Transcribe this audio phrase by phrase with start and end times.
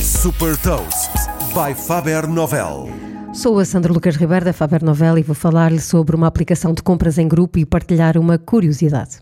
[0.00, 1.10] Super Toast
[1.52, 2.88] by Faber Novel.
[3.34, 6.82] Sou a Sandra Lucas Ribeiro da Faber Novel e vou falar-lhe sobre uma aplicação de
[6.82, 9.18] compras em grupo e partilhar uma curiosidade.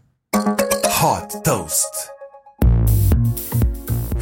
[1.03, 2.18] Hot Toast.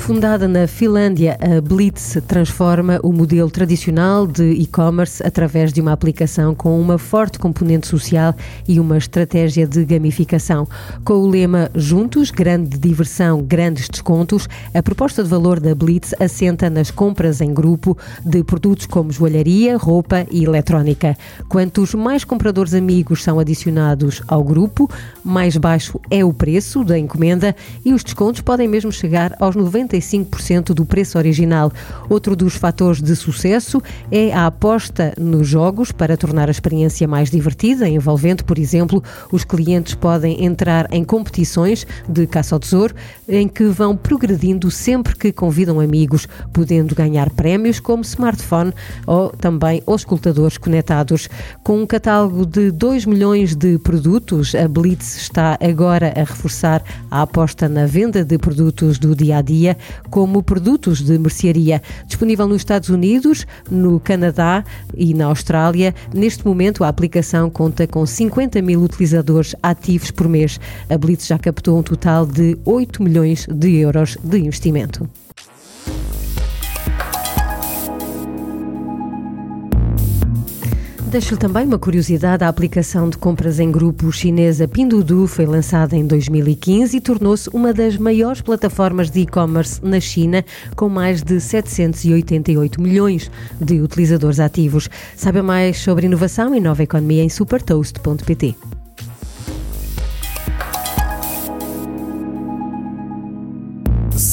[0.07, 6.54] Fundada na Finlândia, a Blitz transforma o modelo tradicional de e-commerce através de uma aplicação
[6.54, 8.33] com uma forte componente social
[8.69, 10.69] e uma estratégia de gamificação.
[11.04, 16.70] Com o lema Juntos, grande diversão, grandes descontos, a proposta de valor da Blitz assenta
[16.70, 21.19] nas compras em grupo de produtos como joalharia, roupa e eletrónica.
[21.49, 24.88] Quantos mais compradores amigos são adicionados ao grupo,
[25.25, 29.96] mais baixo é o preço da encomenda e os descontos podem mesmo chegar aos 90
[29.99, 31.73] 95% do preço original.
[32.09, 37.31] Outro dos fatores de sucesso é a aposta nos jogos para tornar a experiência mais
[37.31, 42.95] divertida, envolvente, por exemplo, os clientes podem entrar em competições de caça ao tesouro
[43.29, 48.73] em que vão progredindo sempre que convidam amigos, podendo ganhar prémios como smartphone
[49.07, 51.29] ou também os escutadores conectados.
[51.63, 57.23] Com um catálogo de 2 milhões de produtos, a Blitz está agora a reforçar a
[57.23, 59.77] aposta na venda de produtos do dia a dia
[60.10, 61.82] como produtos de mercearia.
[62.06, 68.04] Disponível nos Estados Unidos, no Canadá e na Austrália, neste momento a aplicação conta com
[68.04, 70.58] 50 mil utilizadores ativos por mês.
[70.88, 75.08] A Blitz já captou um total de 8 milhões de euros de investimento.
[81.06, 86.04] Deixo-lhe também uma curiosidade: a aplicação de compras em grupo chinesa Pinduoduo foi lançada em
[86.04, 92.80] 2015 e tornou-se uma das maiores plataformas de e-commerce na China, com mais de 788
[92.80, 94.90] milhões de utilizadores ativos.
[95.14, 98.75] Saiba mais sobre inovação e nova economia em supertoast.pt.